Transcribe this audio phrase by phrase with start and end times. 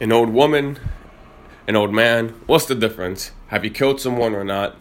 [0.00, 0.78] An old woman,
[1.68, 3.30] an old man, what's the difference?
[3.48, 4.76] Have you killed someone or not?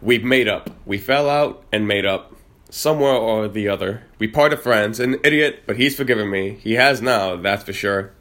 [0.00, 0.70] We've made up.
[0.84, 2.34] We fell out and made up.
[2.70, 4.04] Somewhere or the other.
[4.18, 4.98] We parted friends.
[5.00, 6.58] An idiot, but he's forgiven me.
[6.62, 8.12] He has now, that's for sure.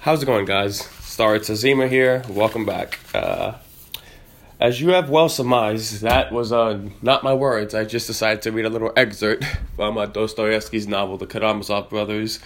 [0.00, 0.80] How's it going, guys?
[1.00, 2.22] Star Tazima here.
[2.28, 2.98] Welcome back.
[3.14, 3.54] Uh,
[4.58, 7.74] as you have well surmised, that was uh, not my words.
[7.74, 9.44] I just decided to read a little excerpt
[9.76, 12.40] from uh, Dostoevsky's novel, The Karamazov Brothers.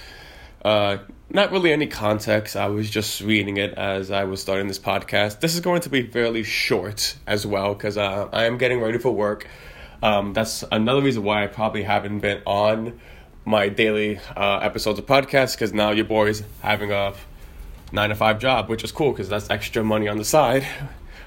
[0.65, 0.99] Uh,
[1.31, 2.57] not really any context.
[2.57, 5.40] I was just reading it as I was starting this podcast.
[5.40, 8.99] This is going to be fairly short as well because uh, I am getting ready
[8.99, 9.46] for work.
[10.03, 13.00] Um, that's another reason why I probably haven't been on
[13.45, 17.15] my daily uh, episodes of podcasts because now your boy's having a
[17.93, 20.67] nine to five job, which is cool because that's extra money on the side.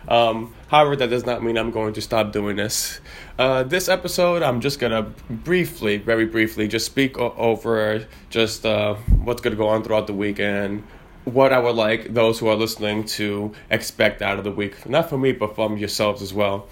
[0.08, 3.00] Um, however, that does not mean I'm going to stop doing this.
[3.38, 8.96] Uh, this episode, I'm just gonna briefly, very briefly, just speak o- over just uh,
[9.24, 10.84] what's gonna go on throughout the week and
[11.26, 14.88] what I would like those who are listening to expect out of the week.
[14.88, 16.68] Not from me, but from yourselves as well.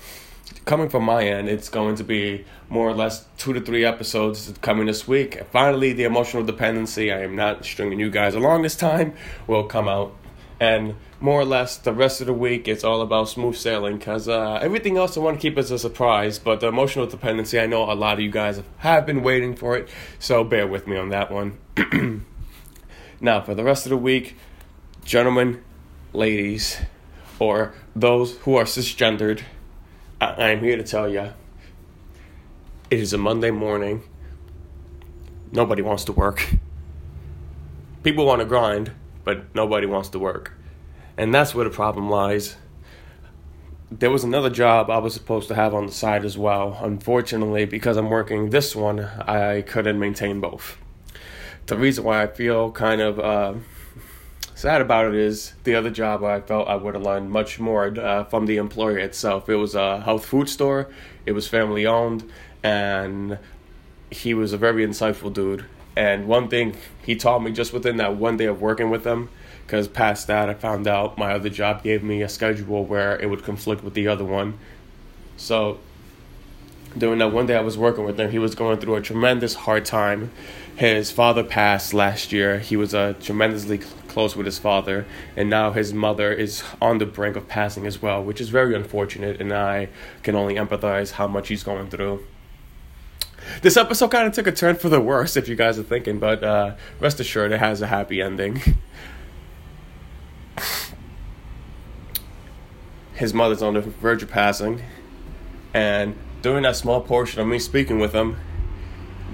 [0.63, 4.53] Coming from my end, it's going to be more or less two to three episodes
[4.61, 5.43] coming this week.
[5.51, 9.13] Finally, the emotional dependency, I am not stringing you guys along this time,
[9.47, 10.15] will come out.
[10.59, 14.27] And more or less, the rest of the week, it's all about smooth sailing because
[14.27, 16.39] uh, everything else I want to keep as a surprise.
[16.39, 19.75] But the emotional dependency, I know a lot of you guys have been waiting for
[19.75, 19.89] it,
[20.19, 21.57] so bear with me on that one.
[23.21, 24.37] now, for the rest of the week,
[25.03, 25.61] gentlemen,
[26.13, 26.79] ladies,
[27.39, 29.41] or those who are cisgendered,
[30.21, 31.33] I am here to tell you
[32.89, 34.03] it is a Monday morning.
[35.51, 36.55] Nobody wants to work.
[38.03, 38.91] People want to grind,
[39.25, 40.53] but nobody wants to work.
[41.17, 42.55] And that's where the problem lies.
[43.91, 46.77] There was another job I was supposed to have on the side as well.
[46.81, 50.77] Unfortunately, because I'm working this one, I couldn't maintain both.
[51.65, 53.53] The reason why I feel kind of uh,
[54.53, 57.87] sad about it is the other job I felt I would have learned much more
[57.99, 59.49] uh, from the employer itself.
[59.49, 60.89] It was a health food store,
[61.25, 62.29] it was family owned,
[62.63, 63.37] and
[64.11, 65.65] he was a very insightful dude.
[65.95, 66.75] And one thing
[67.05, 69.29] he taught me just within that one day of working with him,
[69.65, 73.29] because past that I found out my other job gave me a schedule where it
[73.29, 74.59] would conflict with the other one.
[75.37, 75.79] So
[76.97, 79.53] during that one day I was working with him, he was going through a tremendous
[79.55, 80.31] hard time.
[80.75, 82.59] His father passed last year.
[82.59, 83.79] He was uh, tremendously
[84.09, 88.01] close with his father, and now his mother is on the brink of passing as
[88.01, 89.89] well, which is very unfortunate, and I
[90.23, 92.25] can only empathize how much he's going through.
[93.61, 96.19] This episode kind of took a turn for the worse, if you guys are thinking,
[96.19, 98.61] but uh, rest assured, it has a happy ending.
[103.13, 104.81] His mother's on the verge of passing,
[105.73, 108.37] and during that small portion of me speaking with him,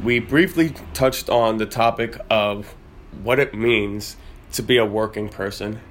[0.03, 2.75] we briefly touched on the topic of
[3.23, 4.17] what it means
[4.53, 5.81] to be a working person,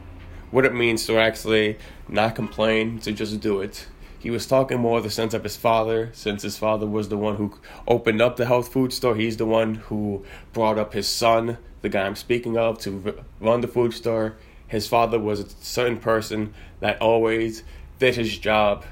[0.50, 3.86] what it means to actually not complain, to just do it.
[4.20, 7.16] He was talking more of the sense of his father, since his father was the
[7.16, 7.58] one who
[7.88, 9.16] opened up the health food store.
[9.16, 13.62] He's the one who brought up his son, the guy I'm speaking of, to run
[13.62, 14.36] the food store.
[14.68, 17.64] His father was a certain person that always
[17.98, 18.84] did his job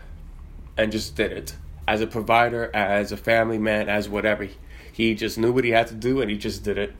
[0.78, 1.56] and just did it.
[1.86, 4.48] As a provider, as a family man, as whatever.
[4.90, 6.94] He just knew what he had to do and he just did it.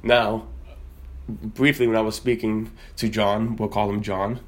[0.00, 0.46] Now,
[1.28, 4.38] briefly, when I was speaking to John, we'll call him John,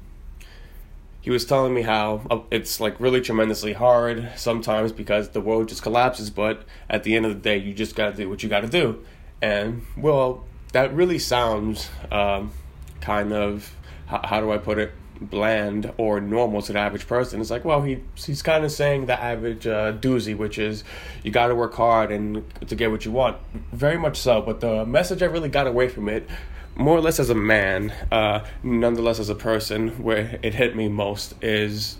[1.27, 5.67] he was telling me how uh, it's like really tremendously hard sometimes because the world
[5.67, 8.47] just collapses, but at the end of the day, you just gotta do what you
[8.47, 9.03] gotta do.
[9.41, 12.53] And well, that really sounds um,
[13.01, 14.93] kind of, how, how do I put it?
[15.19, 17.41] bland or normal to the average person.
[17.41, 20.83] It's like, well, he he's kind of saying the average uh, doozy, which is
[21.23, 23.35] you got to work hard and to get what you want.
[23.73, 24.43] Very much so.
[24.43, 26.29] But the message I really got away from it,
[26.77, 30.87] more or less as a man, uh, nonetheless as a person, where it hit me
[30.87, 31.97] most is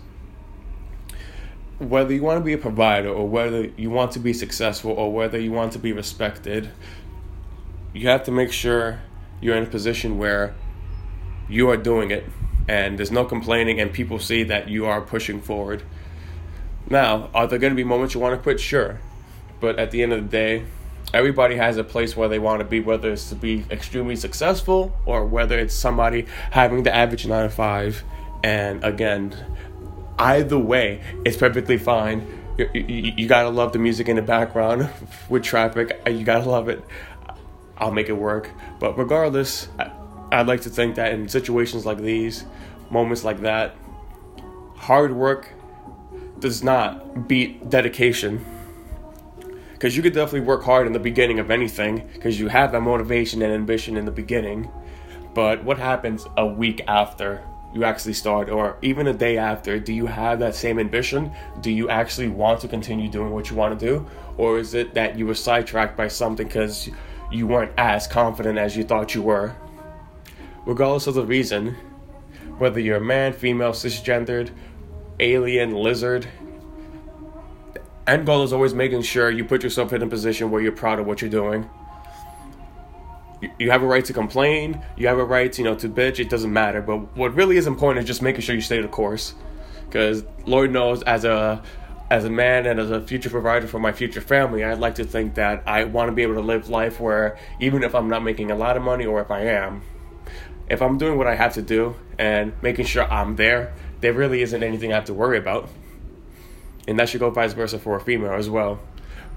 [1.78, 5.12] whether you want to be a provider or whether you want to be successful or
[5.12, 6.70] whether you want to be respected,
[7.92, 9.00] you have to make sure
[9.40, 10.54] you're in a position where
[11.48, 12.24] you are doing it
[12.68, 15.82] and there's no complaining and people see that you are pushing forward.
[16.90, 18.60] Now, are there going to be moments you want to quit?
[18.60, 19.00] Sure.
[19.60, 20.64] But at the end of the day,
[21.14, 24.94] everybody has a place where they want to be, whether it's to be extremely successful
[25.06, 28.04] or whether it's somebody having the average 9 to 5.
[28.44, 29.34] And again,
[30.18, 32.26] either way, it's perfectly fine.
[32.58, 34.90] You, you, you, gotta love the music in the background
[35.28, 36.00] with traffic.
[36.06, 36.84] Uh, you gotta love it.
[37.76, 38.50] I'll make it work.
[38.80, 39.68] But regardless,
[40.32, 42.44] I'd like to think that in situations like these,
[42.90, 43.76] moments like that,
[44.76, 45.52] hard work
[46.40, 48.44] does not beat dedication.
[49.78, 52.80] Because you could definitely work hard in the beginning of anything, because you have that
[52.80, 54.68] motivation and ambition in the beginning.
[55.34, 59.78] But what happens a week after you actually start, or even a day after?
[59.78, 61.30] Do you have that same ambition?
[61.60, 64.04] Do you actually want to continue doing what you want to do?
[64.36, 66.90] Or is it that you were sidetracked by something because
[67.30, 69.54] you weren't as confident as you thought you were?
[70.66, 71.76] Regardless of the reason,
[72.58, 74.50] whether you're a man, female, cisgendered,
[75.20, 76.26] alien, lizard,
[78.08, 80.98] end goal is always making sure you put yourself in a position where you're proud
[80.98, 81.68] of what you're doing
[83.58, 84.82] you have a right to complain.
[84.96, 86.18] You have a right, to, you know, to bitch.
[86.18, 86.82] It doesn't matter.
[86.82, 89.34] But what really is important is just making sure you stay the course,
[89.84, 91.62] because Lord knows, as a
[92.10, 95.04] as a man and as a future provider for my future family, I'd like to
[95.04, 98.24] think that I want to be able to live life where even if I'm not
[98.24, 99.82] making a lot of money, or if I am,
[100.70, 104.42] if I'm doing what I have to do and making sure I'm there, there really
[104.42, 105.68] isn't anything I have to worry about.
[106.88, 108.80] And that should go vice versa for a female as well.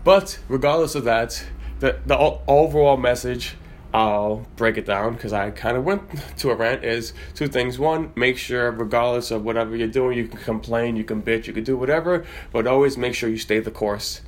[0.03, 1.45] But regardless of that,
[1.80, 2.18] the the
[2.48, 3.56] overall message
[3.94, 6.03] I'll break it down because I kind of went
[6.38, 6.83] to a rant.
[6.83, 7.77] Is two things.
[7.77, 11.53] One, make sure, regardless of whatever you're doing, you can complain, you can bitch, you
[11.53, 14.21] can do whatever, but always make sure you stay the course,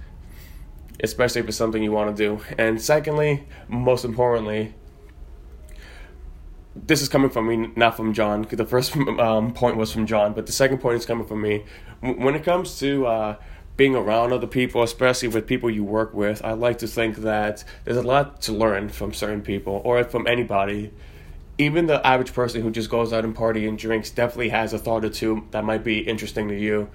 [1.02, 2.44] especially if it's something you want to do.
[2.58, 4.74] And secondly, most importantly,
[6.76, 8.48] this is coming from me, not from John.
[8.50, 11.66] The first um, point was from John, but the second point is coming from me.
[12.02, 13.36] When it comes to uh,
[13.78, 17.64] being around other people, especially with people you work with, I like to think that
[17.86, 20.92] there's a lot to learn from certain people or from anybody.
[21.58, 24.80] Even the average person who just goes out and party and drinks definitely has a
[24.80, 26.90] thought or two that might be interesting to you.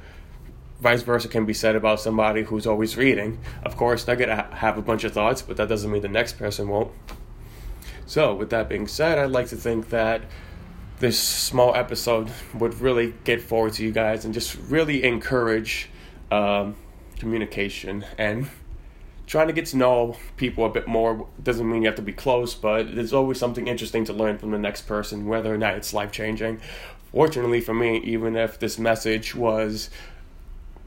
[0.81, 3.39] Vice versa can be said about somebody who's always reading.
[3.65, 6.39] Of course, they're gonna have a bunch of thoughts, but that doesn't mean the next
[6.39, 6.93] person won't.
[8.09, 10.23] So, with that being said, I'd like to think that
[10.99, 15.91] this small episode would really get forward to you guys and just really encourage
[16.31, 16.75] um,
[17.19, 18.49] communication and
[19.27, 22.15] trying to get to know people a bit more doesn't mean you have to be
[22.15, 25.75] close, but there's always something interesting to learn from the next person, whether or not
[25.75, 26.63] it's life changing.
[27.13, 29.91] Fortunately for me, even if this message was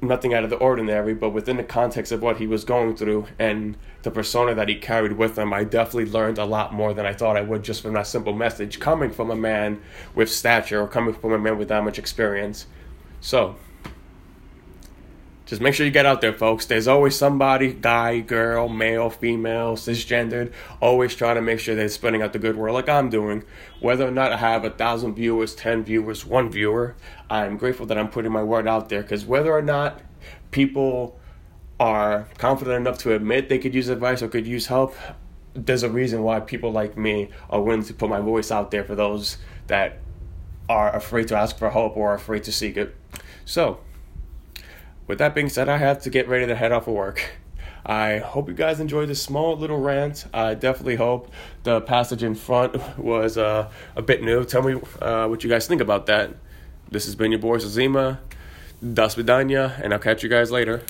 [0.01, 3.27] nothing out of the ordinary, but within the context of what he was going through
[3.37, 7.05] and the persona that he carried with him, I definitely learned a lot more than
[7.05, 9.81] I thought I would just from that simple message coming from a man
[10.15, 12.65] with stature or coming from a man with that much experience.
[13.19, 13.55] So,
[15.51, 16.65] just make sure you get out there, folks.
[16.65, 22.21] There's always somebody, guy, girl, male, female, cisgendered, always trying to make sure they're spreading
[22.21, 23.43] out the good word like I'm doing.
[23.81, 26.95] Whether or not I have a thousand viewers, ten viewers, one viewer,
[27.29, 29.99] I'm grateful that I'm putting my word out there because whether or not
[30.51, 31.19] people
[31.81, 34.95] are confident enough to admit they could use advice or could use help,
[35.53, 38.85] there's a reason why people like me are willing to put my voice out there
[38.85, 39.35] for those
[39.67, 39.99] that
[40.69, 42.95] are afraid to ask for help or afraid to seek it.
[43.43, 43.81] So,
[45.07, 47.37] with that being said, I have to get ready to head off of work.
[47.85, 50.25] I hope you guys enjoyed this small little rant.
[50.33, 51.31] I definitely hope
[51.63, 54.45] the passage in front was uh, a bit new.
[54.45, 56.35] Tell me uh, what you guys think about that.
[56.89, 58.19] This has been your boy Zima,
[58.93, 60.83] Das Vidanya, and I'll catch you guys later.